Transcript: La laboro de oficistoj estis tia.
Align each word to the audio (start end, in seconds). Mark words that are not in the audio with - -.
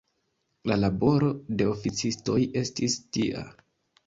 La 0.71 0.77
laboro 0.83 1.29
de 1.59 1.67
oficistoj 1.73 2.39
estis 2.63 2.97
tia. 3.19 3.47